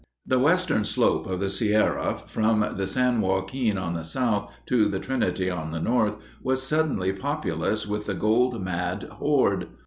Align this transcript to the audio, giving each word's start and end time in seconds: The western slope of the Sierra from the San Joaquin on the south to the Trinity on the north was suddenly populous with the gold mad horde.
The 0.25 0.39
western 0.39 0.83
slope 0.83 1.27
of 1.27 1.39
the 1.41 1.47
Sierra 1.51 2.17
from 2.25 2.65
the 2.75 2.87
San 2.87 3.21
Joaquin 3.21 3.77
on 3.77 3.93
the 3.93 4.03
south 4.03 4.49
to 4.65 4.87
the 4.89 4.97
Trinity 4.97 5.47
on 5.51 5.69
the 5.69 5.79
north 5.79 6.17
was 6.41 6.63
suddenly 6.63 7.13
populous 7.13 7.85
with 7.85 8.07
the 8.07 8.15
gold 8.15 8.59
mad 8.63 9.03
horde. 9.03 9.67